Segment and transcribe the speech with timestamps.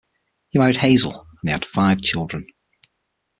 [0.49, 2.47] He married Hazel and they had five children.